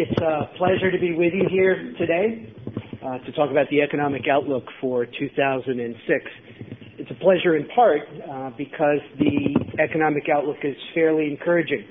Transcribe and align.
It's 0.00 0.20
a 0.22 0.56
pleasure 0.56 0.92
to 0.92 0.98
be 1.00 1.12
with 1.12 1.32
you 1.34 1.48
here 1.50 1.92
today 1.98 2.54
uh, 3.04 3.18
to 3.18 3.32
talk 3.32 3.50
about 3.50 3.66
the 3.68 3.82
economic 3.82 4.28
outlook 4.30 4.62
for 4.80 5.04
2006. 5.04 6.24
It's 6.98 7.10
a 7.10 7.14
pleasure 7.14 7.56
in 7.56 7.66
part 7.74 8.02
uh, 8.06 8.50
because 8.56 9.02
the 9.18 9.58
economic 9.82 10.28
outlook 10.32 10.58
is 10.62 10.76
fairly 10.94 11.26
encouraging. 11.26 11.82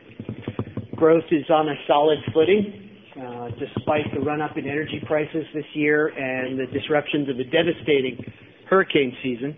Growth 0.96 1.26
is 1.32 1.44
on 1.50 1.68
a 1.68 1.76
solid 1.86 2.20
footing 2.34 3.12
uh, 3.20 3.50
despite 3.60 4.06
the 4.16 4.22
run-up 4.22 4.56
in 4.58 4.66
energy 4.70 5.04
prices 5.06 5.44
this 5.54 5.68
year 5.74 6.08
and 6.08 6.58
the 6.58 6.68
disruptions 6.68 7.28
of 7.28 7.36
a 7.36 7.44
devastating 7.44 8.24
hurricane 8.70 9.12
season. 9.22 9.54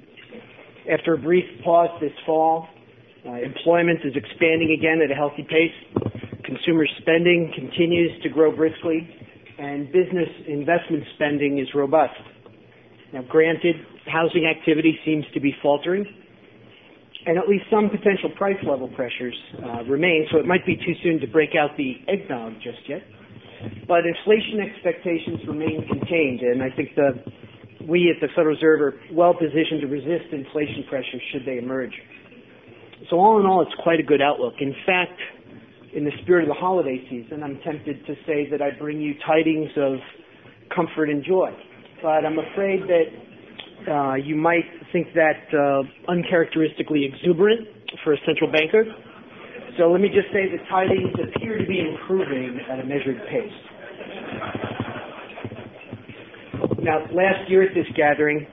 After 0.92 1.14
a 1.14 1.20
brief 1.20 1.46
pause 1.64 1.92
this 2.02 2.18
fall, 2.26 2.68
employment 3.26 4.00
is 4.04 4.14
expanding 4.16 4.76
again 4.76 5.02
at 5.06 5.12
a 5.12 5.16
healthy 5.16 5.46
pace. 5.48 5.99
Consumer 6.50 6.88
spending 6.98 7.54
continues 7.54 8.10
to 8.24 8.30
grow 8.30 8.50
briskly, 8.56 9.08
and 9.60 9.86
business 9.92 10.30
investment 10.48 11.04
spending 11.14 11.60
is 11.60 11.68
robust. 11.76 12.18
Now, 13.14 13.22
granted, 13.30 13.76
housing 14.12 14.50
activity 14.50 14.98
seems 15.06 15.26
to 15.36 15.40
be 15.40 15.54
faltering, 15.62 16.04
and 17.28 17.38
at 17.38 17.48
least 17.48 17.66
some 17.70 17.92
potential 17.92 18.32
price 18.36 18.58
level 18.68 18.88
pressures 18.88 19.38
uh, 19.62 19.84
remain, 19.84 20.26
so 20.32 20.40
it 20.40 20.48
might 20.48 20.66
be 20.66 20.76
too 20.76 20.96
soon 21.04 21.20
to 21.20 21.28
break 21.28 21.52
out 21.54 21.78
the 21.78 22.02
eggnog 22.08 22.54
just 22.64 22.82
yet. 22.90 23.04
But 23.88 24.10
inflation 24.10 24.58
expectations 24.60 25.46
remain 25.48 25.86
contained, 25.86 26.42
and 26.42 26.64
I 26.64 26.74
think 26.76 26.98
we 27.88 28.10
at 28.10 28.20
the 28.22 28.28
Federal 28.34 28.56
Reserve 28.56 28.82
are 28.82 28.94
well 29.14 29.36
positioned 29.36 29.82
to 29.82 29.88
resist 29.88 30.34
inflation 30.34 30.84
pressures 30.90 31.22
should 31.32 31.46
they 31.46 31.60
emerge. 31.60 31.94
So 33.12 33.18
all 33.18 33.40
in 33.40 33.46
all, 33.46 33.62
it's 33.62 33.76
quite 33.84 34.00
a 34.00 34.04
good 34.04 34.22
outlook. 34.22 34.56
In 34.60 34.74
fact, 34.86 35.20
in 35.94 36.04
the 36.04 36.12
spirit 36.24 36.44
of 36.44 36.50
the 36.50 36.60
holiday 36.60 37.02
season, 37.10 37.44
I'm 37.44 37.60
tempted 37.64 38.06
to 38.06 38.14
say 38.26 38.48
that 38.52 38.62
I 38.62 38.78
bring 38.78 39.02
you 39.02 39.14
tidings 39.26 39.70
of 39.78 39.98
comfort 40.74 41.10
and 41.10 41.24
joy. 41.24 41.50
But 42.02 42.26
I'm 42.26 42.38
afraid 42.38 42.82
that 42.88 43.92
uh, 43.92 44.16
you 44.16 44.36
might 44.36 44.66
think 44.92 45.08
that 45.16 45.50
uh, 45.54 46.12
uncharacteristically 46.12 47.06
exuberant 47.06 47.68
for 48.04 48.14
a 48.14 48.18
central 48.26 48.52
banker. 48.52 48.84
So 49.78 49.92
let 49.92 50.02
me 50.02 50.10
just 50.10 50.28
say 50.34 50.46
the 50.52 50.64
tidings 50.70 51.14
appear 51.16 51.58
to 51.58 51.66
be 51.66 51.80
improving 51.80 52.60
at 52.70 52.80
a 52.80 52.84
measured 52.84 53.22
pace. 53.30 53.60
Now, 56.82 57.06
last 57.12 57.50
year 57.50 57.64
at 57.64 57.74
this 57.74 57.88
gathering, 57.96 58.48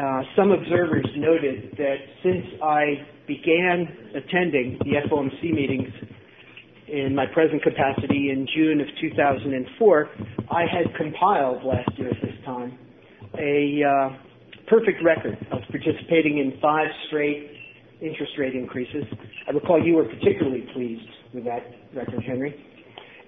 uh, 0.00 0.22
some 0.36 0.50
observers 0.50 1.06
noted 1.16 1.74
that 1.78 1.96
since 2.22 2.44
I 2.62 3.06
began 3.26 3.86
attending 4.14 4.78
the 4.84 5.00
FOMC 5.08 5.54
meetings 5.54 5.88
in 6.88 7.14
my 7.14 7.26
present 7.26 7.62
capacity 7.62 8.30
in 8.30 8.46
June 8.54 8.80
of 8.80 8.86
2004, 9.00 10.10
I 10.50 10.62
had 10.62 10.94
compiled 10.96 11.64
last 11.64 11.88
year 11.96 12.10
at 12.10 12.20
this 12.22 12.34
time 12.44 12.78
a 13.38 13.82
uh, 13.82 14.16
perfect 14.68 15.02
record 15.02 15.36
of 15.50 15.60
participating 15.70 16.38
in 16.38 16.58
five 16.60 16.88
straight 17.08 17.50
interest 18.00 18.32
rate 18.38 18.54
increases. 18.54 19.04
I 19.48 19.52
recall 19.52 19.82
you 19.84 19.94
were 19.94 20.04
particularly 20.04 20.66
pleased 20.72 21.08
with 21.32 21.44
that 21.44 21.64
record, 21.94 22.22
Henry. 22.26 22.54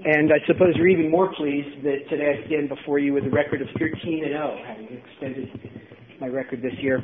And 0.05 0.31
I 0.31 0.45
suppose 0.47 0.75
you're 0.77 0.89
even 0.89 1.11
more 1.11 1.33
pleased 1.35 1.83
that 1.83 2.05
today 2.11 2.37
I 2.37 2.47
stand 2.47 2.69
before 2.69 2.99
you 2.99 3.15
with 3.15 3.25
a 3.25 3.31
record 3.31 3.63
of 3.63 3.69
13 3.79 4.25
and 4.25 4.33
0, 4.33 4.59
having 4.67 4.89
extended 4.93 5.49
my 6.21 6.27
record 6.29 6.61
this 6.61 6.75
year. 6.81 7.03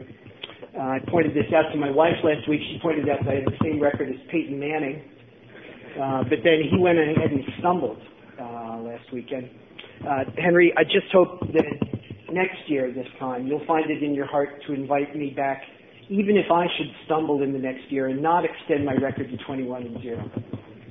Uh, 0.76 0.80
I 0.80 0.98
pointed 1.08 1.32
this 1.32 1.50
out 1.56 1.72
to 1.72 1.78
my 1.78 1.90
wife 1.90 2.16
last 2.22 2.48
week. 2.48 2.60
She 2.60 2.78
pointed 2.82 3.08
out 3.08 3.24
that 3.24 3.30
I 3.30 3.34
had 3.36 3.46
the 3.46 3.58
same 3.62 3.80
record 3.80 4.08
as 4.08 4.16
Peyton 4.30 4.60
Manning, 4.60 5.02
but 6.28 6.38
then 6.44 6.62
he 6.70 6.78
went 6.78 6.98
ahead 6.98 7.30
and 7.30 7.44
stumbled 7.58 7.98
uh, 8.40 8.78
last 8.78 9.12
weekend. 9.12 9.50
Uh, 10.06 10.24
Henry, 10.36 10.72
I 10.76 10.84
just 10.84 11.06
hope 11.12 11.40
that 11.52 11.64
next 12.32 12.58
year, 12.66 12.92
this 12.92 13.06
time, 13.18 13.46
you'll 13.46 13.64
find 13.66 13.90
it 13.90 14.02
in 14.02 14.14
your 14.14 14.26
heart 14.26 14.48
to 14.66 14.72
invite 14.72 15.14
me 15.14 15.30
back, 15.36 15.62
even 16.08 16.36
if 16.36 16.50
I 16.50 16.66
should 16.76 16.88
stumble 17.04 17.42
in 17.42 17.52
the 17.52 17.58
next 17.58 17.90
year 17.90 18.08
and 18.08 18.20
not 18.22 18.44
extend 18.44 18.84
my 18.84 18.94
record 18.94 19.30
to 19.30 19.36
21 19.44 19.82
and 19.82 20.02
0. 20.02 20.30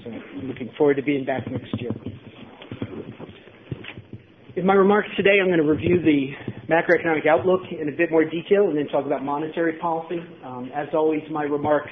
So 0.03 0.12
I'm 0.12 0.48
looking 0.48 0.70
forward 0.78 0.96
to 0.96 1.03
being 1.03 1.26
back 1.26 1.50
next 1.50 1.80
year. 1.81 1.92
In 4.56 4.66
my 4.66 4.74
remarks 4.74 5.09
today, 5.16 5.40
I'm 5.42 5.47
going 5.47 5.59
to 5.59 5.66
review 5.66 6.02
the 6.02 6.31
macroeconomic 6.70 7.28
outlook 7.28 7.62
in 7.72 7.90
a 7.90 7.92
bit 7.96 8.12
more 8.12 8.24
detail 8.24 8.68
and 8.68 8.78
then 8.78 8.88
talk 8.88 9.06
about 9.06 9.24
monetary 9.24 9.80
policy. 9.80 10.20
Um, 10.44 10.72
as 10.76 10.88
always, 10.94 11.22
my 11.31 11.44
remarks 11.44 11.92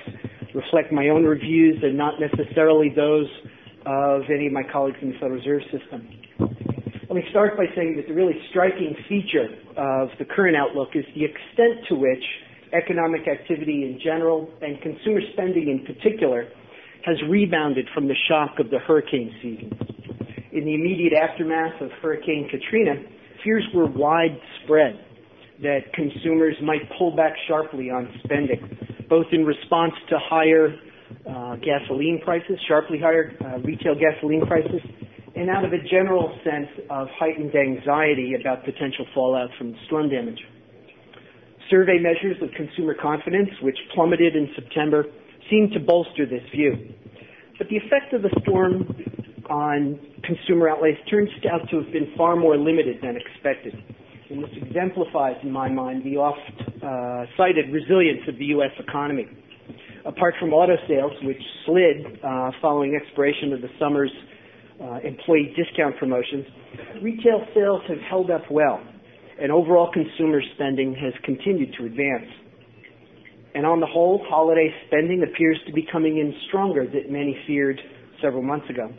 reflect 0.54 0.92
my 0.92 1.10
own 1.10 1.24
reviews 1.24 1.78
and 1.84 1.98
not 1.98 2.16
necessarily 2.20 2.90
those 2.96 3.28
of 3.86 4.24
any 4.34 4.48
of 4.48 4.54
my 4.54 4.64
colleagues 4.72 4.98
in 5.02 5.10
the 5.10 5.14
Federal 5.16 5.40
Reserve 5.40 5.62
System. 5.72 6.08
Let 7.10 7.16
me 7.16 7.24
start 7.32 7.58
by 7.58 7.66
saying 7.76 7.96
that 7.98 8.08
the 8.08 8.14
really 8.14 8.38
striking 8.52 8.96
feature 9.08 9.48
of 9.78 10.10
the 10.20 10.26
current 10.26 10.56
outlook 10.56 10.90
is 10.94 11.06
the 11.16 11.26
extent 11.26 11.86
to 11.90 11.96
which 11.96 12.24
economic 12.74 13.28
activity 13.28 13.84
in 13.84 14.00
general 14.04 14.48
and 14.62 14.80
consumer 14.82 15.22
spending 15.34 15.70
in 15.70 15.86
particular 15.86 16.48
has 17.06 17.16
rebounded 17.28 17.88
from 17.96 18.08
the 18.08 18.16
shock 18.28 18.60
of 18.60 18.70
the 18.70 18.80
hurricane 18.80 19.34
season. 19.42 19.72
In 20.52 20.66
the 20.66 20.74
immediate 20.76 21.14
aftermath 21.14 21.82
of 21.82 21.90
Hurricane 22.02 22.48
Katrina, 22.52 22.96
fears 23.44 23.66
were 23.74 23.88
widespread 23.88 25.00
that 25.62 25.92
consumers 25.94 26.56
might 26.62 26.82
pull 26.98 27.16
back 27.16 27.34
sharply 27.48 27.90
on 27.90 28.08
spending, 28.24 28.78
both 29.10 29.26
in 29.32 29.46
response 29.46 29.94
to 30.10 30.18
higher 30.22 30.76
uh, 31.28 31.56
gasoline 31.58 32.22
prices, 32.24 32.58
sharply 32.68 33.00
higher 33.00 33.34
uh, 33.42 33.60
retail 33.60 33.96
gasoline 33.96 34.46
prices, 34.46 34.82
and 35.36 35.50
out 35.50 35.66
of 35.66 35.74
a 35.74 35.82
general 35.90 36.38
sense 36.44 36.70
of 36.90 37.08
heightened 37.18 37.54
anxiety 37.56 38.36
about 38.40 38.64
potential 38.64 39.06
fallout 39.14 39.50
from 39.58 39.76
storm 39.88 40.10
damage. 40.10 40.40
Survey 41.70 41.98
measures 42.00 42.38
of 42.42 42.50
consumer 42.56 42.96
confidence, 43.00 43.50
which 43.62 43.78
plummeted 43.94 44.36
in 44.36 44.50
September, 44.56 45.06
seem 45.50 45.70
to 45.74 45.80
bolster 45.80 46.26
this 46.26 46.42
view. 46.54 46.94
But 47.58 47.68
the 47.70 47.78
effect 47.78 48.14
of 48.14 48.22
the 48.22 48.32
storm 48.42 48.88
on 49.50 50.00
consumer 50.24 50.70
outlays 50.70 50.98
turns 51.10 51.30
out 51.52 51.68
to 51.70 51.82
have 51.82 51.92
been 51.92 52.14
far 52.18 52.36
more 52.36 52.58
limited 52.58 52.98
than 53.02 53.18
expected. 53.18 53.74
And 54.30 54.44
this 54.44 54.52
exemplifies, 54.62 55.38
in 55.42 55.52
my 55.52 55.70
mind, 55.70 56.04
the 56.04 56.18
oft-cited 56.18 57.74
resilience 57.74 58.22
of 58.28 58.38
the 58.38 58.46
U.S. 58.58 58.70
economy. 58.78 59.26
Apart 60.06 60.36
from 60.40 60.54
auto 60.54 60.76
sales, 60.88 61.14
which 61.24 61.42
slid 61.66 62.20
uh, 62.24 62.52
following 62.62 62.96
expiration 62.96 63.54
of 63.54 63.62
the 63.62 63.70
summer's 63.80 64.12
uh, 64.82 65.00
employee 65.04 65.54
discount 65.58 65.98
promotions, 65.98 66.46
retail 67.02 67.44
sales 67.56 67.82
have 67.88 67.98
held 68.08 68.30
up 68.30 68.44
well, 68.52 68.80
and 69.42 69.52
overall 69.52 69.92
consumer 69.92 70.42
spending 70.56 70.94
has 70.94 71.14
continued 71.26 71.74
to 71.80 71.86
advance. 71.86 72.30
And 73.56 73.66
on 73.66 73.80
the 73.80 73.88
whole, 73.88 74.24
holiday 74.30 74.70
spending 74.88 75.24
appears 75.24 75.58
to 75.66 75.74
be 75.74 75.88
coming 75.92 76.20
in 76.20 76.36
stronger 76.48 76.86
than 76.86 77.12
many 77.12 77.36
feared 77.48 77.82
several 78.22 78.44
months 78.44 78.70
ago. 78.70 78.94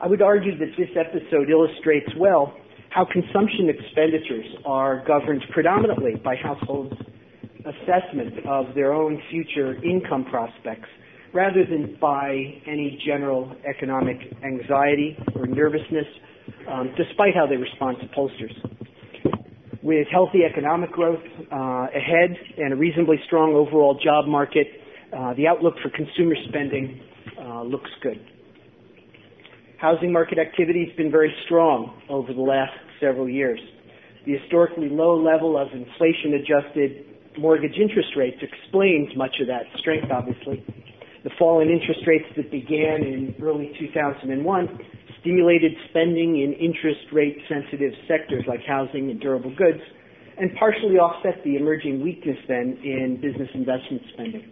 I 0.00 0.06
would 0.06 0.22
argue 0.22 0.58
that 0.58 0.72
this 0.78 0.88
episode 0.98 1.50
illustrates 1.50 2.08
well 2.18 2.56
how 2.92 3.06
consumption 3.10 3.70
expenditures 3.70 4.46
are 4.66 5.02
governed 5.06 5.42
predominantly 5.52 6.14
by 6.22 6.36
households' 6.36 6.94
assessment 7.60 8.34
of 8.46 8.74
their 8.74 8.92
own 8.92 9.20
future 9.30 9.82
income 9.82 10.26
prospects 10.26 10.88
rather 11.32 11.64
than 11.64 11.96
by 12.00 12.32
any 12.66 13.00
general 13.06 13.50
economic 13.66 14.18
anxiety 14.44 15.16
or 15.34 15.46
nervousness, 15.46 16.04
um, 16.70 16.92
despite 16.98 17.34
how 17.34 17.46
they 17.46 17.56
respond 17.56 17.96
to 18.00 18.06
pollsters. 18.08 18.52
With 19.82 20.06
healthy 20.12 20.40
economic 20.44 20.92
growth 20.92 21.24
uh, 21.50 21.86
ahead 21.96 22.36
and 22.58 22.74
a 22.74 22.76
reasonably 22.76 23.16
strong 23.26 23.54
overall 23.54 23.98
job 24.04 24.26
market, 24.26 24.66
uh, 25.16 25.32
the 25.34 25.46
outlook 25.46 25.74
for 25.82 25.88
consumer 25.90 26.34
spending 26.48 27.00
uh, 27.40 27.62
looks 27.62 27.90
good. 28.02 28.20
Housing 29.82 30.12
market 30.12 30.38
activity 30.38 30.86
has 30.86 30.96
been 30.96 31.10
very 31.10 31.34
strong 31.44 32.00
over 32.08 32.32
the 32.32 32.40
last 32.40 32.70
several 33.00 33.28
years. 33.28 33.58
The 34.24 34.38
historically 34.38 34.88
low 34.88 35.20
level 35.20 35.58
of 35.58 35.74
inflation-adjusted 35.74 37.36
mortgage 37.36 37.74
interest 37.74 38.14
rates 38.16 38.38
explains 38.40 39.10
much 39.16 39.34
of 39.40 39.48
that 39.48 39.66
strength, 39.80 40.06
obviously. 40.12 40.64
The 41.24 41.30
fall 41.36 41.58
in 41.58 41.68
interest 41.68 42.06
rates 42.06 42.30
that 42.36 42.52
began 42.52 43.02
in 43.02 43.34
early 43.42 43.74
2001 43.80 44.78
stimulated 45.20 45.72
spending 45.90 46.38
in 46.42 46.52
interest 46.62 47.10
rate 47.12 47.38
sensitive 47.48 47.92
sectors 48.06 48.44
like 48.46 48.60
housing 48.64 49.10
and 49.10 49.18
durable 49.20 49.52
goods, 49.56 49.82
and 50.38 50.54
partially 50.60 51.02
offset 51.02 51.42
the 51.42 51.56
emerging 51.56 52.00
weakness 52.00 52.38
then 52.46 52.78
in 52.84 53.18
business 53.20 53.50
investment 53.52 54.02
spending. 54.14 54.48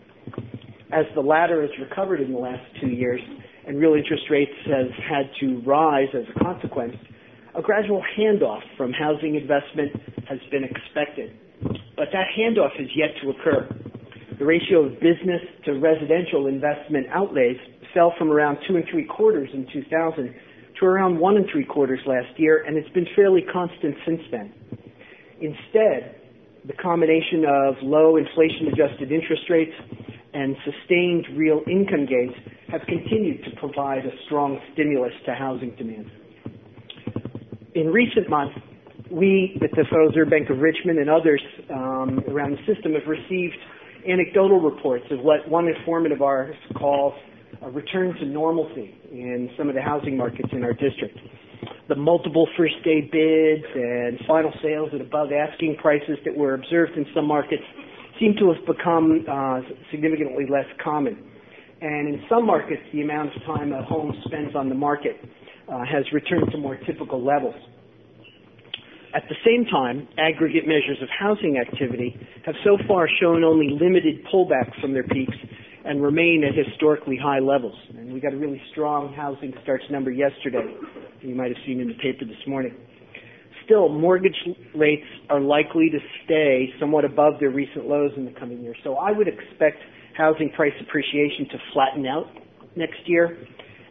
As 0.90 1.06
the 1.14 1.22
latter 1.22 1.62
has 1.62 1.70
recovered 1.78 2.20
in 2.20 2.32
the 2.32 2.38
last 2.38 2.66
two 2.80 2.88
years, 2.88 3.20
and 3.66 3.78
real 3.78 3.94
interest 3.94 4.24
rates 4.30 4.52
have 4.66 4.90
had 4.90 5.30
to 5.40 5.60
rise 5.66 6.08
as 6.14 6.24
a 6.34 6.38
consequence, 6.44 6.96
a 7.54 7.62
gradual 7.62 8.02
handoff 8.16 8.62
from 8.76 8.92
housing 8.92 9.34
investment 9.34 9.92
has 10.28 10.38
been 10.50 10.64
expected. 10.64 11.36
But 11.96 12.08
that 12.12 12.26
handoff 12.38 12.72
has 12.78 12.88
yet 12.94 13.10
to 13.22 13.30
occur. 13.30 13.68
The 14.38 14.44
ratio 14.44 14.86
of 14.86 14.94
business 14.94 15.42
to 15.66 15.72
residential 15.78 16.46
investment 16.46 17.06
outlays 17.12 17.56
fell 17.92 18.14
from 18.16 18.30
around 18.30 18.58
two 18.66 18.76
and 18.76 18.84
three 18.90 19.04
quarters 19.04 19.50
in 19.52 19.66
2000 19.72 20.34
to 20.78 20.86
around 20.86 21.18
one 21.18 21.36
and 21.36 21.46
three 21.52 21.64
quarters 21.64 22.00
last 22.06 22.38
year, 22.38 22.64
and 22.66 22.76
it's 22.76 22.88
been 22.90 23.06
fairly 23.14 23.42
constant 23.52 23.94
since 24.06 24.22
then. 24.30 24.52
Instead, 25.40 26.16
the 26.66 26.72
combination 26.74 27.44
of 27.48 27.74
low 27.82 28.16
inflation-adjusted 28.16 29.10
interest 29.10 29.42
rates 29.48 29.72
and 30.32 30.56
sustained 30.64 31.26
real 31.36 31.62
income 31.66 32.06
gains 32.06 32.34
have 32.70 32.82
continued 32.86 33.44
to 33.44 33.50
provide 33.58 34.04
a 34.06 34.10
strong 34.26 34.58
stimulus 34.72 35.12
to 35.26 35.34
housing 35.34 35.74
demand. 35.76 36.10
In 37.74 37.88
recent 37.88 38.28
months, 38.28 38.58
we 39.10 39.58
at 39.62 39.70
the 39.72 39.84
Reserve 39.96 40.30
Bank 40.30 40.50
of 40.50 40.58
Richmond 40.58 40.98
and 40.98 41.10
others 41.10 41.42
um, 41.70 42.20
around 42.28 42.52
the 42.52 42.74
system 42.74 42.94
have 42.94 43.06
received 43.08 43.56
anecdotal 44.08 44.60
reports 44.60 45.04
of 45.10 45.20
what 45.20 45.48
one 45.48 45.68
informant 45.68 46.12
of 46.12 46.22
ours 46.22 46.54
calls 46.78 47.14
a 47.62 47.70
return 47.70 48.14
to 48.14 48.24
normalcy 48.24 48.94
in 49.10 49.50
some 49.58 49.68
of 49.68 49.74
the 49.74 49.82
housing 49.82 50.16
markets 50.16 50.48
in 50.52 50.62
our 50.62 50.72
district. 50.72 51.18
The 51.88 51.96
multiple 51.96 52.48
first 52.56 52.82
day 52.84 53.00
bids 53.00 53.66
and 53.74 54.18
final 54.26 54.52
sales 54.62 54.90
at 54.94 55.00
above 55.00 55.30
asking 55.32 55.76
prices 55.76 56.18
that 56.24 56.36
were 56.36 56.54
observed 56.54 56.92
in 56.96 57.04
some 57.14 57.26
markets 57.26 57.64
seem 58.20 58.34
to 58.38 58.52
have 58.52 58.64
become 58.66 59.24
uh, 59.28 59.60
significantly 59.90 60.44
less 60.48 60.66
common. 60.82 61.18
And 61.80 62.14
in 62.14 62.22
some 62.28 62.46
markets, 62.46 62.82
the 62.92 63.00
amount 63.00 63.34
of 63.34 63.42
time 63.44 63.72
a 63.72 63.82
home 63.82 64.14
spends 64.26 64.54
on 64.54 64.68
the 64.68 64.74
market 64.74 65.16
uh, 65.66 65.78
has 65.90 66.04
returned 66.12 66.52
to 66.52 66.58
more 66.58 66.76
typical 66.86 67.24
levels. 67.24 67.54
At 69.14 69.24
the 69.28 69.34
same 69.44 69.64
time, 69.64 70.06
aggregate 70.18 70.66
measures 70.66 70.98
of 71.02 71.08
housing 71.18 71.58
activity 71.58 72.14
have 72.44 72.54
so 72.62 72.78
far 72.86 73.08
shown 73.20 73.42
only 73.42 73.70
limited 73.80 74.24
pullback 74.32 74.78
from 74.80 74.92
their 74.92 75.02
peaks 75.02 75.34
and 75.84 76.02
remain 76.02 76.44
at 76.44 76.54
historically 76.54 77.16
high 77.16 77.40
levels. 77.40 77.74
And 77.96 78.12
we 78.12 78.20
got 78.20 78.34
a 78.34 78.36
really 78.36 78.60
strong 78.70 79.12
housing 79.14 79.52
starts 79.62 79.84
number 79.90 80.10
yesterday. 80.10 80.76
You 81.22 81.34
might 81.34 81.48
have 81.48 81.64
seen 81.66 81.80
in 81.80 81.88
the 81.88 81.94
paper 81.94 82.24
this 82.24 82.46
morning. 82.46 82.74
Still, 83.70 83.88
mortgage 83.88 84.34
rates 84.74 85.06
are 85.28 85.40
likely 85.40 85.90
to 85.90 85.98
stay 86.24 86.70
somewhat 86.80 87.04
above 87.04 87.34
their 87.38 87.50
recent 87.50 87.86
lows 87.86 88.10
in 88.16 88.24
the 88.24 88.32
coming 88.32 88.60
year. 88.64 88.74
So 88.82 88.96
I 88.96 89.12
would 89.12 89.28
expect 89.28 89.78
housing 90.18 90.50
price 90.56 90.72
appreciation 90.80 91.46
to 91.52 91.58
flatten 91.72 92.04
out 92.04 92.26
next 92.74 92.98
year 93.06 93.38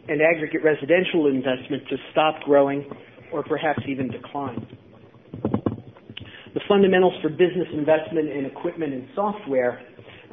and 0.06 0.20
aggregate 0.20 0.62
residential 0.62 1.28
investment 1.28 1.88
to 1.88 1.96
stop 2.12 2.42
growing 2.44 2.84
or 3.32 3.42
perhaps 3.42 3.80
even 3.88 4.10
decline. 4.10 4.66
The 6.52 6.60
fundamentals 6.68 7.14
for 7.22 7.30
business 7.30 7.68
investment 7.72 8.28
in 8.28 8.44
equipment 8.44 8.92
and 8.92 9.08
software 9.14 9.80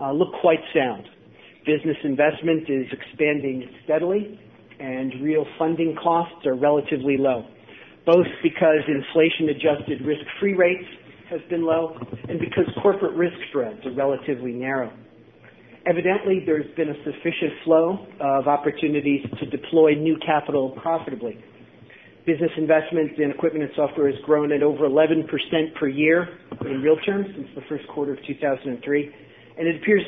uh, 0.01 0.11
look 0.11 0.33
quite 0.41 0.59
sound. 0.75 1.07
Business 1.65 1.95
investment 2.03 2.69
is 2.69 2.87
expanding 2.91 3.69
steadily, 3.85 4.37
and 4.81 5.13
real 5.23 5.45
funding 5.57 5.95
costs 6.03 6.45
are 6.45 6.55
relatively 6.55 7.15
low, 7.17 7.45
both 8.07 8.25
because 8.41 8.81
inflation-adjusted 8.87 10.01
risk-free 10.01 10.55
rates 10.55 10.87
has 11.29 11.41
been 11.49 11.63
low 11.63 11.95
and 12.29 12.39
because 12.39 12.65
corporate 12.81 13.13
risk 13.13 13.35
spreads 13.49 13.85
are 13.85 13.93
relatively 13.93 14.53
narrow. 14.53 14.91
Evidently, 15.85 16.41
there's 16.45 16.73
been 16.75 16.89
a 16.89 16.97
sufficient 17.03 17.53
flow 17.63 18.07
of 18.19 18.47
opportunities 18.47 19.21
to 19.39 19.45
deploy 19.45 19.93
new 19.93 20.17
capital 20.25 20.71
profitably 20.81 21.37
Business 22.27 22.51
investment 22.57 23.17
in 23.19 23.31
equipment 23.31 23.63
and 23.63 23.71
software 23.73 24.11
has 24.11 24.19
grown 24.25 24.51
at 24.51 24.61
over 24.61 24.85
11% 24.85 25.23
per 25.79 25.87
year 25.87 26.27
in 26.59 26.81
real 26.81 26.97
terms 27.05 27.25
since 27.33 27.47
the 27.55 27.61
first 27.69 27.87
quarter 27.87 28.11
of 28.11 28.19
2003, 28.27 29.15
and 29.57 29.65
it 29.65 29.77
appears 29.81 30.01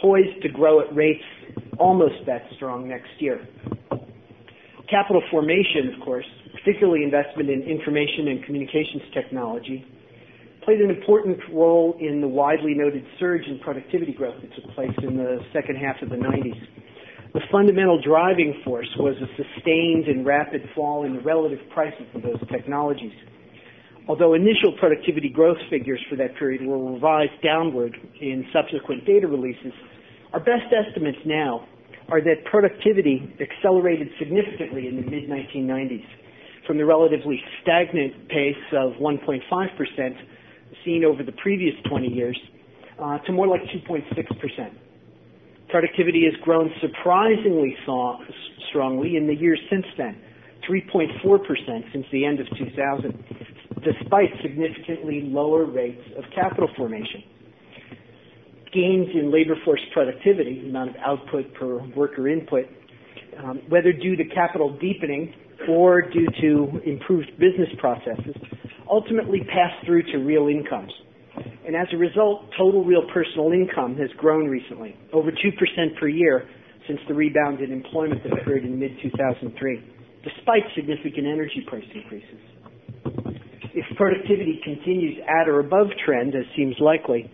poised 0.00 0.40
to 0.42 0.48
grow 0.50 0.78
at 0.78 0.94
rates 0.94 1.24
almost 1.80 2.14
that 2.26 2.42
strong 2.54 2.86
next 2.86 3.10
year. 3.18 3.44
Capital 4.88 5.20
formation, 5.32 5.92
of 5.92 6.04
course, 6.04 6.24
particularly 6.64 7.04
investment 7.04 7.50
in 7.50 7.60
information 7.62 8.28
and 8.28 8.42
communications 8.44 9.02
technology, 9.12 9.84
played 10.64 10.80
an 10.80 10.88
important 10.88 11.38
role 11.52 11.94
in 12.00 12.22
the 12.22 12.28
widely 12.28 12.72
noted 12.72 13.04
surge 13.20 13.46
in 13.46 13.58
productivity 13.58 14.12
growth 14.12 14.40
that 14.40 14.48
took 14.54 14.74
place 14.74 14.94
in 15.02 15.18
the 15.18 15.40
second 15.52 15.76
half 15.76 16.00
of 16.00 16.08
the 16.08 16.16
90s. 16.16 16.56
The 17.34 17.42
fundamental 17.52 18.00
driving 18.00 18.62
force 18.64 18.88
was 18.98 19.14
a 19.20 19.28
sustained 19.36 20.06
and 20.06 20.24
rapid 20.24 20.62
fall 20.74 21.04
in 21.04 21.16
the 21.16 21.20
relative 21.20 21.58
prices 21.74 22.06
of 22.14 22.22
those 22.22 22.40
technologies. 22.50 23.12
Although 24.08 24.32
initial 24.32 24.72
productivity 24.78 25.28
growth 25.28 25.58
figures 25.68 26.00
for 26.08 26.16
that 26.16 26.34
period 26.36 26.64
were 26.64 26.92
revised 26.94 27.42
downward 27.42 27.94
in 28.20 28.46
subsequent 28.52 29.04
data 29.04 29.26
releases, 29.26 29.72
our 30.32 30.40
best 30.40 30.72
estimates 30.72 31.18
now 31.26 31.66
are 32.08 32.22
that 32.22 32.44
productivity 32.50 33.34
accelerated 33.40 34.08
significantly 34.18 34.88
in 34.88 34.96
the 34.96 35.10
mid-1990s 35.10 36.04
from 36.66 36.78
the 36.78 36.84
relatively 36.84 37.40
stagnant 37.62 38.28
pace 38.28 38.56
of 38.72 38.92
1.5% 38.94 39.40
seen 40.84 41.04
over 41.04 41.22
the 41.22 41.32
previous 41.32 41.74
20 41.88 42.08
years 42.08 42.38
uh, 43.00 43.18
to 43.18 43.32
more 43.32 43.46
like 43.46 43.62
2.6%. 43.62 44.04
Productivity 45.68 46.24
has 46.24 46.40
grown 46.42 46.70
surprisingly 46.80 47.76
strongly 48.68 49.16
in 49.16 49.26
the 49.26 49.34
years 49.34 49.60
since 49.70 49.86
then, 49.96 50.16
3.4% 50.68 51.92
since 51.92 52.06
the 52.12 52.24
end 52.24 52.40
of 52.40 52.46
2000, 52.56 53.24
despite 53.82 54.30
significantly 54.42 55.22
lower 55.24 55.64
rates 55.64 56.02
of 56.16 56.24
capital 56.34 56.68
formation. 56.76 57.22
Gains 58.72 59.08
in 59.14 59.32
labor 59.32 59.56
force 59.64 59.80
productivity, 59.92 60.68
amount 60.68 60.90
of 60.90 60.96
output 61.04 61.52
per 61.54 61.78
worker 61.94 62.28
input, 62.28 62.66
um, 63.42 63.60
whether 63.68 63.92
due 63.92 64.16
to 64.16 64.24
capital 64.24 64.76
deepening 64.78 65.34
or 65.68 66.02
due 66.02 66.28
to 66.40 66.80
improved 66.84 67.30
business 67.38 67.68
processes, 67.78 68.36
ultimately 68.90 69.40
pass 69.40 69.72
through 69.84 70.02
to 70.12 70.18
real 70.18 70.48
incomes. 70.48 70.92
And 71.66 71.74
as 71.74 71.86
a 71.92 71.96
result, 71.96 72.50
total 72.56 72.84
real 72.84 73.02
personal 73.12 73.52
income 73.52 73.96
has 73.96 74.10
grown 74.18 74.48
recently, 74.48 74.96
over 75.12 75.30
2% 75.30 75.98
per 75.98 76.08
year 76.08 76.48
since 76.86 77.00
the 77.08 77.14
rebound 77.14 77.60
in 77.60 77.72
employment 77.72 78.22
that 78.22 78.32
occurred 78.38 78.64
in 78.64 78.78
mid-2003, 78.78 79.82
despite 80.22 80.62
significant 80.76 81.26
energy 81.26 81.64
price 81.66 81.84
increases. 81.94 82.38
If 83.74 83.96
productivity 83.96 84.60
continues 84.62 85.18
at 85.26 85.48
or 85.48 85.60
above 85.60 85.88
trend, 86.04 86.34
as 86.34 86.44
seems 86.54 86.76
likely, 86.78 87.30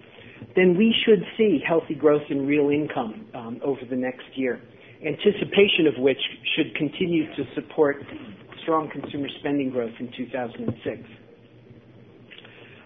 then 0.56 0.77
we 0.77 0.94
should 1.05 1.23
see 1.37 1.61
healthy 1.67 1.94
growth 1.94 2.23
in 2.31 2.47
real 2.47 2.71
income 2.71 3.27
um, 3.35 3.61
over 3.65 3.81
the 3.88 3.97
next 3.97 4.25
year, 4.35 4.61
anticipation 5.06 5.87
of 5.87 5.99
which 5.99 6.20
should 6.56 6.75
continue 6.76 7.26
to 7.37 7.44
support 7.55 7.97
strong 8.62 8.91
consumer 8.91 9.29
spending 9.41 9.70
growth 9.70 9.94
in 9.99 10.12
2006 10.17 11.08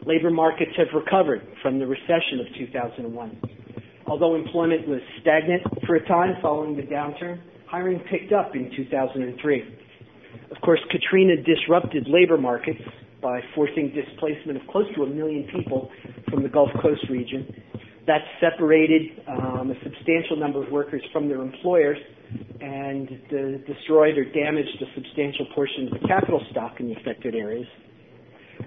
labor 0.07 0.31
markets 0.31 0.73
have 0.77 0.89
recovered 0.95 1.43
from 1.63 1.79
the 1.79 1.87
recession 1.87 2.41
of 2.41 2.47
2001. 2.59 3.41
Although 4.07 4.35
employment 4.35 4.87
was 4.87 5.01
stagnant 5.21 5.63
for 5.87 5.97
a 5.97 6.07
time 6.07 6.35
following 6.43 6.77
the 6.77 6.83
downturn, 6.83 7.41
hiring 7.67 8.01
picked 8.11 8.33
up 8.33 8.55
in 8.55 8.71
2003. 8.77 9.79
Of 10.51 10.61
course, 10.63 10.81
Katrina 10.91 11.37
disrupted 11.43 12.07
labor 12.09 12.37
markets 12.37 12.81
by 13.23 13.41
forcing 13.55 13.95
displacement 13.95 14.61
of 14.61 14.69
close 14.69 14.87
to 14.95 15.05
a 15.05 15.07
million 15.07 15.49
people 15.55 15.91
from 16.31 16.43
the 16.43 16.49
Gulf 16.49 16.69
Coast 16.83 17.09
region. 17.09 17.47
That 18.07 18.21
separated 18.41 19.03
um, 19.27 19.71
a 19.71 19.75
substantial 19.83 20.37
number 20.37 20.63
of 20.63 20.71
workers 20.71 21.03
from 21.13 21.29
their 21.29 21.41
employers 21.41 21.99
and 22.61 23.09
destroyed 23.67 24.19
or 24.19 24.25
damaged 24.25 24.83
a 24.83 24.95
substantial 24.95 25.47
portion 25.55 25.89
of 25.89 26.01
the 26.01 26.09
capital 26.09 26.41
stock 26.51 26.81
in 26.81 26.89
the 26.89 26.95
affected 27.01 27.35
areas. 27.35 27.67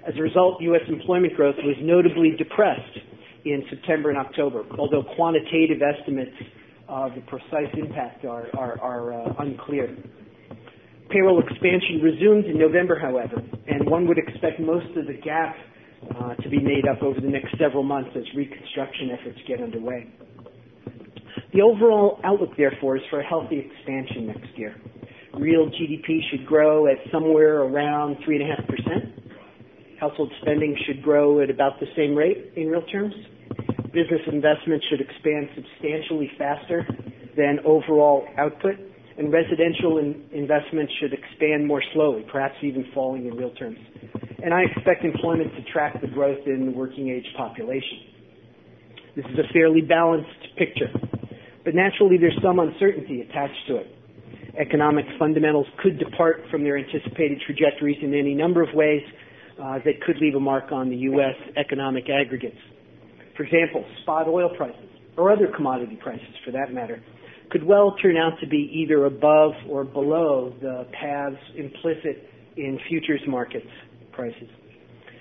As 0.06 0.14
a 0.16 0.22
result, 0.22 0.60
U.S. 0.62 0.82
employment 0.88 1.34
growth 1.34 1.56
was 1.58 1.76
notably 1.80 2.34
depressed 2.36 2.98
in 3.44 3.62
September 3.70 4.10
and 4.10 4.18
October, 4.18 4.64
although 4.78 5.02
quantitative 5.16 5.78
estimates 5.82 6.36
of 6.88 7.14
the 7.14 7.20
precise 7.22 7.72
impact 7.74 8.24
are, 8.24 8.48
uh, 8.54 9.34
unclear. 9.38 9.96
Payroll 11.10 11.40
expansion 11.40 12.00
resumed 12.02 12.44
in 12.46 12.58
November, 12.58 12.98
however, 12.98 13.42
and 13.66 13.88
one 13.88 14.06
would 14.08 14.18
expect 14.18 14.60
most 14.60 14.88
of 14.96 15.06
the 15.06 15.14
gap 15.14 15.56
Uh, 15.98 16.34
to 16.36 16.48
be 16.48 16.60
made 16.60 16.86
up 16.88 17.02
over 17.02 17.20
the 17.20 17.28
next 17.28 17.56
several 17.58 17.82
months 17.82 18.10
as 18.14 18.22
reconstruction 18.36 19.10
efforts 19.10 19.38
get 19.48 19.60
underway. 19.60 20.06
The 21.52 21.60
overall 21.60 22.20
outlook, 22.24 22.56
therefore, 22.56 22.96
is 22.96 23.02
for 23.10 23.20
a 23.20 23.26
healthy 23.26 23.58
expansion 23.58 24.28
next 24.28 24.56
year. 24.56 24.76
Real 25.34 25.68
GDP 25.68 26.20
should 26.30 26.46
grow 26.46 26.86
at 26.86 26.96
somewhere 27.10 27.62
around 27.62 28.16
3.5%, 28.26 29.18
Household 30.00 30.32
spending 30.42 30.76
should 30.86 31.02
grow 31.02 31.40
at 31.42 31.50
about 31.50 31.80
the 31.80 31.86
same 31.96 32.14
rate 32.14 32.52
in 32.54 32.68
real 32.68 32.82
terms. 32.82 33.14
Business 33.92 34.20
investment 34.30 34.82
should 34.88 35.00
expand 35.00 35.48
substantially 35.56 36.30
faster 36.38 36.86
than 37.36 37.58
overall 37.64 38.24
output, 38.38 38.76
and 39.18 39.32
residential 39.32 39.98
investment 39.98 40.88
should 41.00 41.12
expand 41.12 41.66
more 41.66 41.82
slowly, 41.94 42.24
perhaps 42.30 42.54
even 42.62 42.86
falling 42.94 43.26
in 43.26 43.34
real 43.34 43.50
terms. 43.54 43.78
And 44.42 44.54
I 44.54 44.62
expect 44.62 45.04
employment 45.04 45.50
to 45.56 45.72
track 45.72 46.00
the 46.00 46.06
growth 46.06 46.46
in 46.46 46.66
the 46.66 46.72
working 46.72 47.10
age 47.10 47.26
population. 47.36 47.98
This 49.16 49.24
is 49.26 49.38
a 49.38 49.52
fairly 49.52 49.80
balanced 49.80 50.54
picture, 50.56 50.92
but 51.64 51.74
naturally 51.74 52.18
there's 52.18 52.38
some 52.40 52.60
uncertainty 52.60 53.20
attached 53.20 53.66
to 53.66 53.78
it. 53.78 53.86
Economic 54.60 55.06
fundamentals 55.18 55.66
could 55.82 55.98
depart 55.98 56.42
from 56.52 56.62
their 56.62 56.78
anticipated 56.78 57.40
trajectories 57.46 57.98
in 58.00 58.14
any 58.14 58.32
number 58.32 58.62
of 58.62 58.68
ways 58.74 59.02
uh, 59.60 59.78
that 59.84 60.00
could 60.06 60.18
leave 60.20 60.36
a 60.36 60.40
mark 60.40 60.70
on 60.70 60.88
the 60.88 60.96
U.S. 60.96 61.34
economic 61.56 62.04
aggregates. 62.08 62.58
For 63.36 63.42
example, 63.42 63.84
spot 64.02 64.28
oil 64.28 64.50
prices, 64.56 64.88
or 65.16 65.32
other 65.32 65.48
commodity 65.54 65.98
prices 66.00 66.28
for 66.44 66.52
that 66.52 66.72
matter, 66.72 67.02
could 67.50 67.64
well 67.64 67.96
turn 68.00 68.16
out 68.16 68.38
to 68.40 68.46
be 68.46 68.70
either 68.72 69.06
above 69.06 69.52
or 69.68 69.82
below 69.82 70.54
the 70.60 70.86
paths 70.92 71.36
implicit 71.56 72.30
in 72.56 72.78
futures 72.88 73.20
markets 73.26 73.66
prices. 74.18 74.50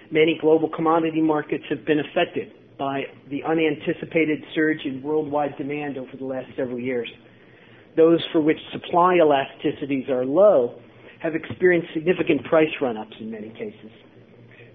Many 0.10 0.40
global 0.42 0.70
commodity 0.76 1.22
markets 1.22 1.64
have 1.70 1.86
been 1.86 2.00
affected 2.00 2.52
by 2.80 3.04
the 3.30 3.44
unanticipated 3.44 4.44
surge 4.56 4.80
in 4.86 5.04
worldwide 5.04 5.56
demand 5.56 6.00
over 6.00 6.18
the 6.18 6.26
last 6.26 6.48
several 6.56 6.80
years. 6.80 7.08
Those 7.96 8.20
for 8.32 8.42
which 8.42 8.58
supply 8.72 9.18
elasticities 9.22 10.10
are 10.10 10.26
low 10.26 10.80
have 11.22 11.36
experienced 11.36 11.90
significant 11.94 12.44
price 12.46 12.70
run-ups 12.82 13.14
in 13.20 13.30
many 13.30 13.50
cases. 13.50 13.92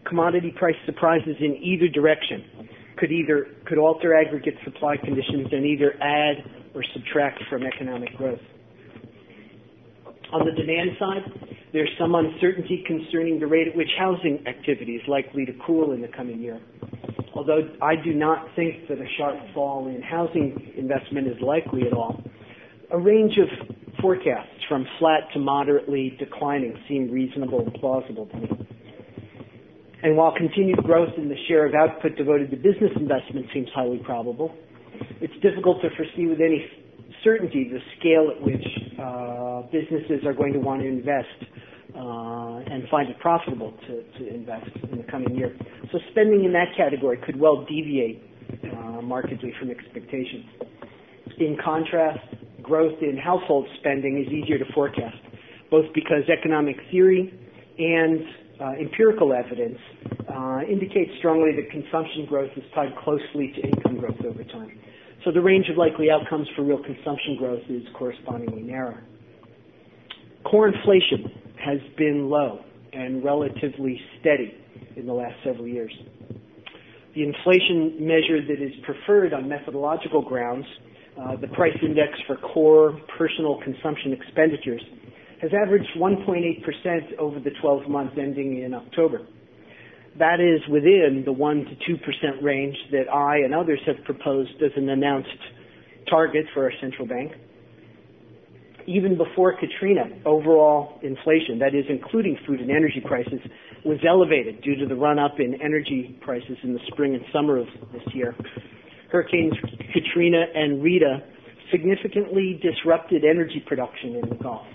Commodity 0.09 0.52
price 0.57 0.76
surprises 0.87 1.37
in 1.41 1.57
either 1.57 1.88
direction 1.88 2.69
could 2.99 3.11
either 3.11 3.49
could 3.67 3.79
alter 3.79 4.14
aggregate 4.14 4.55
supply 4.64 4.97
conditions 4.97 5.49
and 5.50 5.67
either 5.67 5.95
add 6.00 6.45
or 6.75 6.85
subtract 6.95 7.41
from 7.50 7.64
economic 7.64 8.17
growth. 8.17 8.41
On 10.33 10.45
the 10.45 10.52
demand 10.52 10.91
side, 10.99 11.59
there's 11.73 11.91
some 11.99 12.14
uncertainty 12.14 12.85
concerning 12.87 13.41
the 13.41 13.47
rate 13.47 13.69
at 13.69 13.76
which 13.76 13.88
housing 13.99 14.45
activity 14.47 14.93
is 14.93 15.02
likely 15.09 15.47
to 15.47 15.52
cool 15.67 15.93
in 15.93 16.02
the 16.02 16.09
coming 16.09 16.41
year. 16.41 16.61
Although 17.35 17.71
I 17.81 17.97
do 17.97 18.12
not 18.12 18.47
think 18.55 18.88
that 18.88 18.99
a 18.99 19.07
sharp 19.17 19.37
fall 19.55 19.88
in 19.88 20.02
housing 20.02 20.73
investment 20.76 21.26
is 21.26 21.37
likely 21.41 21.87
at 21.87 21.95
all, 21.95 22.23
a 22.91 22.99
range 22.99 23.38
of 23.38 23.49
forecasts 24.02 24.50
from 24.69 24.87
flat 24.99 25.21
to 25.33 25.38
moderately 25.38 26.14
declining 26.19 26.76
seem 26.88 27.11
reasonable 27.11 27.61
and 27.61 27.73
plausible 27.75 28.26
to 28.26 28.37
me. 28.37 28.49
And 30.02 30.17
while 30.17 30.35
continued 30.37 30.83
growth 30.85 31.14
in 31.17 31.29
the 31.29 31.37
share 31.49 31.64
of 31.67 31.75
output 31.75 32.17
devoted 32.17 32.50
to 32.50 32.57
business 32.57 32.91
investment 32.97 33.47
seems 33.55 33.69
highly 33.75 33.99
probable, 34.05 34.55
it's 35.21 35.33
difficult 35.41 35.81
to 35.83 35.88
foresee 35.97 36.26
with 36.26 36.41
any 36.41 36.67
certainty 37.25 37.71
the 37.73 37.79
scale 37.99 38.31
at 38.35 38.43
which 38.43 38.67
businesses 39.71 40.25
are 40.26 40.35
going 40.35 40.52
to 40.52 40.59
want 40.61 40.82
to 40.82 40.88
invest 40.88 41.28
uh, 41.94 42.73
and 42.73 42.88
find 42.88 43.09
it 43.09 43.18
profitable 43.18 43.75
to, 43.87 44.28
invest 44.28 44.71
in 44.90 44.99
the 44.99 45.04
coming 45.11 45.35
year. 45.37 45.56
So 45.90 45.99
spending 46.11 46.44
in 46.44 46.52
that 46.52 46.68
category 46.76 47.18
could 47.18 47.38
well 47.38 47.66
deviate 47.66 48.23
uh, 48.64 49.02
markedly 49.02 49.52
from 49.59 49.71
expectations. 49.71 50.47
In 51.38 51.56
contrast, 51.62 52.21
growth 52.62 52.97
in 53.02 53.16
household 53.16 53.66
spending 53.80 54.25
is 54.25 54.32
easier 54.32 54.59
to 54.59 54.64
forecast, 54.73 55.16
both 55.71 55.87
because 55.94 56.23
economic 56.30 56.76
theory 56.90 57.32
and 57.78 58.21
uh, 58.61 58.80
empirical 58.80 59.32
evidence 59.32 59.78
uh, 60.32 60.61
indicates 60.68 61.11
strongly 61.18 61.50
that 61.56 61.71
consumption 61.71 62.26
growth 62.26 62.50
is 62.56 62.64
tied 62.75 62.94
closely 63.02 63.52
to 63.56 63.61
income 63.62 63.99
growth 63.99 64.21
over 64.25 64.44
time. 64.44 64.78
So 65.25 65.31
the 65.31 65.41
range 65.41 65.67
of 65.69 65.76
likely 65.76 66.11
outcomes 66.11 66.49
for 66.57 66.62
real 66.62 66.83
consumption 66.83 67.37
growth 67.38 67.62
is 67.69 67.83
correspondingly 67.95 68.62
narrow. 68.62 68.99
Core 70.45 70.69
inflation 70.69 71.31
has 71.64 71.79
been 71.97 72.29
low 72.29 72.61
and 72.93 73.25
relatively 73.25 74.00
steady 74.21 74.55
in 74.97 75.07
the 75.07 75.12
last 75.12 75.35
several 75.45 75.69
years. 75.69 75.93
The 77.14 77.23
inflation 77.23 77.97
measure 78.00 78.45
that 78.47 78.61
is 78.62 78.73
preferred 78.85 79.33
on 79.33 79.49
methodological 79.49 80.23
grounds, 80.23 80.67
uh, 81.21 81.37
the 81.37 81.49
price 81.49 81.76
index 81.83 82.12
for 82.26 82.37
core 82.37 82.99
personal 83.17 83.61
consumption 83.62 84.12
expenditures, 84.12 84.83
has 85.41 85.50
averaged 85.55 85.88
1.8% 85.99 87.19
over 87.19 87.38
the 87.38 87.50
12 87.61 87.88
months 87.88 88.14
ending 88.19 88.62
in 88.62 88.75
October. 88.75 89.26
That 90.19 90.40
is 90.40 90.61
within 90.71 91.23
the 91.25 91.33
1 91.33 91.64
to 91.64 91.97
2% 91.97 92.42
range 92.42 92.76
that 92.90 93.12
I 93.12 93.38
and 93.38 93.54
others 93.54 93.81
have 93.87 94.04
proposed 94.04 94.62
as 94.62 94.73
an 94.76 94.88
announced 94.88 95.28
target 96.09 96.45
for 96.52 96.64
our 96.64 96.73
central 96.81 97.07
bank. 97.07 97.33
Even 98.87 99.16
before 99.16 99.57
Katrina, 99.59 100.04
overall 100.26 100.99
inflation, 101.02 101.59
that 101.61 101.75
is 101.75 101.85
including 101.88 102.37
food 102.47 102.61
and 102.61 102.71
energy 102.71 103.02
prices, 103.07 103.40
was 103.85 103.99
elevated 104.07 104.61
due 104.62 104.76
to 104.76 104.87
the 104.87 104.95
run-up 104.95 105.38
in 105.38 105.54
energy 105.62 106.19
prices 106.21 106.57
in 106.62 106.75
the 106.75 106.81
spring 106.88 107.14
and 107.14 107.25
summer 107.33 107.59
of 107.59 107.66
this 107.92 108.02
year. 108.12 108.35
Hurricanes 109.11 109.54
Katrina 109.92 110.45
and 110.54 110.83
Rita 110.83 111.23
significantly 111.71 112.61
disrupted 112.62 113.25
energy 113.25 113.62
production 113.66 114.16
in 114.16 114.28
the 114.28 114.37
Gulf 114.37 114.66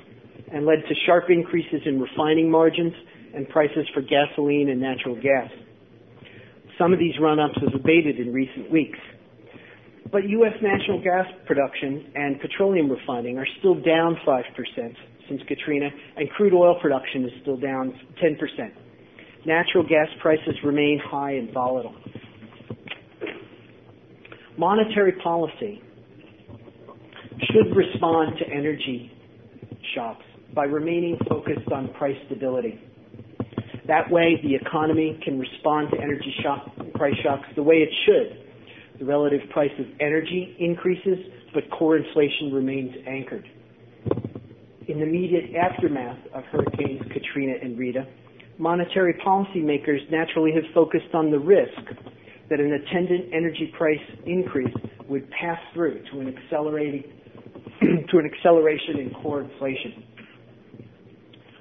and 0.51 0.65
led 0.65 0.79
to 0.87 0.95
sharp 1.05 1.25
increases 1.29 1.81
in 1.85 1.99
refining 1.99 2.49
margins 2.49 2.93
and 3.35 3.47
prices 3.49 3.87
for 3.93 4.01
gasoline 4.01 4.69
and 4.69 4.79
natural 4.79 5.15
gas. 5.15 5.49
Some 6.77 6.93
of 6.93 6.99
these 6.99 7.13
run-ups 7.19 7.57
have 7.61 7.73
abated 7.73 8.19
in 8.19 8.31
recent 8.31 8.71
weeks. 8.71 8.99
But 10.11 10.29
U.S. 10.29 10.53
natural 10.61 11.03
gas 11.03 11.25
production 11.45 12.11
and 12.15 12.39
petroleum 12.39 12.89
refining 12.89 13.37
are 13.37 13.47
still 13.59 13.75
down 13.75 14.17
5% 14.25 14.43
since 15.27 15.41
Katrina, 15.47 15.89
and 16.15 16.29
crude 16.31 16.53
oil 16.53 16.79
production 16.81 17.25
is 17.25 17.31
still 17.41 17.57
down 17.57 17.93
10%. 18.23 18.37
Natural 19.45 19.83
gas 19.83 20.07
prices 20.21 20.55
remain 20.63 21.01
high 21.03 21.33
and 21.33 21.53
volatile. 21.53 21.95
Monetary 24.57 25.13
policy 25.23 25.81
should 27.51 27.75
respond 27.75 28.37
to 28.39 28.45
energy 28.47 29.11
shocks 29.93 30.23
by 30.55 30.63
remaining 30.63 31.17
focused 31.29 31.71
on 31.71 31.93
price 31.93 32.17
stability. 32.25 32.81
That 33.87 34.11
way, 34.11 34.39
the 34.43 34.53
economy 34.55 35.19
can 35.23 35.39
respond 35.39 35.91
to 35.91 35.97
energy 36.01 36.33
shock, 36.43 36.69
price 36.95 37.15
shocks 37.23 37.47
the 37.55 37.63
way 37.63 37.77
it 37.77 37.89
should. 38.05 38.99
The 38.99 39.05
relative 39.05 39.41
price 39.51 39.71
of 39.79 39.85
energy 39.99 40.55
increases, 40.59 41.17
but 41.53 41.69
core 41.71 41.97
inflation 41.97 42.51
remains 42.51 42.91
anchored. 43.07 43.47
In 44.87 44.99
the 44.99 45.03
immediate 45.03 45.55
aftermath 45.55 46.17
of 46.33 46.43
Hurricanes 46.45 47.03
Katrina 47.13 47.53
and 47.61 47.77
Rita, 47.77 48.05
monetary 48.57 49.13
policymakers 49.25 50.09
naturally 50.11 50.51
have 50.53 50.63
focused 50.73 51.13
on 51.13 51.31
the 51.31 51.39
risk 51.39 51.79
that 52.49 52.59
an 52.59 52.73
attendant 52.73 53.33
energy 53.33 53.71
price 53.77 53.99
increase 54.25 54.73
would 55.07 55.29
pass 55.31 55.59
through 55.73 56.01
to 56.11 56.19
an 56.19 56.35
accelerating 56.35 57.03
to 58.09 58.17
an 58.17 58.29
acceleration 58.33 58.99
in 58.99 59.13
core 59.21 59.41
inflation. 59.41 60.03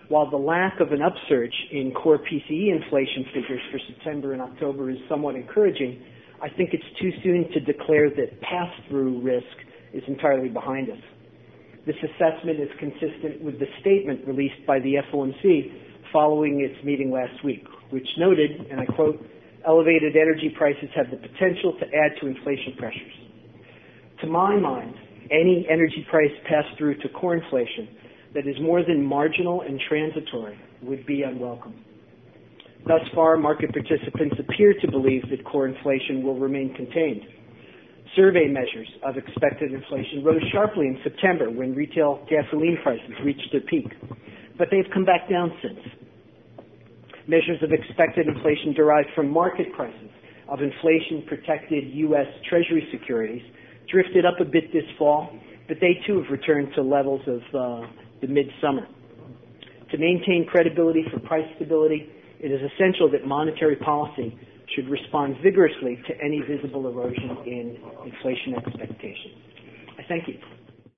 While 0.09 0.31
the 0.31 0.37
lack 0.37 0.79
of 0.79 0.93
an 0.93 1.03
upsurge 1.03 1.55
in 1.73 1.93
core 1.93 2.19
PCE 2.19 2.71
inflation 2.71 3.25
figures 3.35 3.61
for 3.73 3.81
September 3.89 4.33
and 4.33 4.41
October 4.41 4.89
is 4.91 4.99
somewhat 5.09 5.35
encouraging, 5.35 6.01
I 6.41 6.49
think 6.49 6.71
it's 6.73 7.01
too 7.01 7.11
soon 7.25 7.51
to 7.53 7.61
declare 7.61 8.11
that 8.11 8.41
pass-through 8.41 9.21
risk 9.21 9.57
is 9.93 10.05
entirely 10.07 10.49
behind 10.49 10.91
us. 10.91 11.03
This 11.87 11.97
assessment 12.03 12.61
is 12.61 12.69
consistent 12.79 13.43
with 13.43 13.59
the 13.59 13.67
statement 13.81 14.27
released 14.27 14.65
by 14.67 14.79
the 14.79 14.95
FOMC 15.13 15.73
following 16.13 16.61
its 16.61 16.85
meeting 16.85 17.11
last 17.11 17.43
week, 17.45 17.65
which 17.91 18.07
noted, 18.17 18.51
and 18.71 18.81
I 18.81 18.87
quote, 18.87 19.19
elevated 19.67 20.15
energy 20.15 20.55
prices 20.57 20.89
have 20.95 21.11
the 21.11 21.17
potential 21.17 21.75
to 21.81 21.87
add 21.87 22.13
to 22.21 22.29
inflation 22.29 22.75
pressures. 22.79 23.13
To 24.21 24.29
my 24.29 24.57
mind, 24.57 24.95
any 25.33 25.67
energy 25.69 26.07
price 26.09 26.31
pass-through 26.49 26.99
to 26.99 27.09
core 27.09 27.37
inflation 27.37 27.89
that 28.37 28.47
is 28.47 28.57
more 28.61 28.85
than 28.85 29.02
marginal 29.02 29.62
and 29.62 29.81
transitory 29.88 30.59
would 30.83 31.07
be 31.07 31.23
unwelcome. 31.23 31.75
Thus 32.87 33.00
far, 33.14 33.38
market 33.38 33.73
participants 33.73 34.37
appear 34.38 34.75
to 34.81 34.90
believe 34.90 35.23
that 35.31 35.43
core 35.45 35.66
inflation 35.66 36.23
will 36.23 36.38
remain 36.38 36.75
contained. 36.75 37.23
Survey 38.14 38.47
measures 38.47 38.88
of 39.02 39.16
expected 39.16 39.73
inflation 39.73 40.23
rose 40.23 40.43
sharply 40.52 40.87
in 40.87 40.99
September 41.02 41.50
when 41.50 41.75
retail 41.75 42.25
gasoline 42.28 42.78
prices 42.83 43.11
reached 43.25 43.49
their 43.52 43.62
peak, 43.62 43.88
but 44.59 44.69
they've 44.71 44.88
come 44.93 45.07
back 45.07 45.28
down 45.31 45.50
since. 45.62 45.81
Measures 47.26 47.61
of 47.62 47.73
expected 47.73 48.28
inflation 48.28 48.75
derived 48.76 49.09
from 49.16 49.31
market 49.31 49.73
prices 49.75 50.11
of 50.49 50.61
inflation-protected 50.61 51.85
U.S. 52.07 52.26
Treasury 52.49 52.87
securities 52.93 53.43
drifted 53.90 54.25
up 54.26 54.38
a 54.40 54.45
bit 54.45 54.73
this 54.73 54.85
fall, 54.99 55.28
but 55.66 55.78
they 55.81 55.99
too 56.07 56.23
have 56.23 56.31
returned 56.31 56.69
to 56.76 56.83
levels 56.83 57.23
of 57.26 57.40
uh, 57.52 57.87
the 58.26 58.33
midsummer. 58.33 58.87
To 59.92 59.99
maintain 59.99 60.47
credibility 60.50 61.04
for 61.12 61.21
price 61.21 61.47
stability, 61.56 62.11
it 62.40 62.50
is 62.50 62.61
essential 62.75 63.11
that 63.12 63.26
monetary 63.26 63.76
policy 63.76 64.37
should 64.75 64.88
respond 64.88 65.37
vigorously 65.42 65.99
to 66.09 66.14
any 66.23 66.40
visible 66.40 66.88
erosion 66.88 67.37
in 67.47 67.78
inflation 68.04 68.54
expectations. 68.56 69.35
I 69.99 70.02
thank 70.09 70.28
you. 70.28 70.35